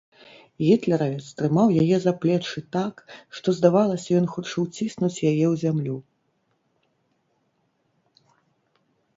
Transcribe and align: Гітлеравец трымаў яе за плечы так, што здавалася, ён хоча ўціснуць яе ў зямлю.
Гітлеравец 0.67 1.25
трымаў 1.41 1.67
яе 1.83 1.97
за 2.05 2.13
плечы 2.23 2.63
так, 2.77 2.95
што 3.39 3.47
здавалася, 3.57 4.07
ён 4.21 4.25
хоча 4.33 4.55
ўціснуць 4.65 5.21
яе 5.31 5.45
ў 5.51 5.53
зямлю. 5.65 5.99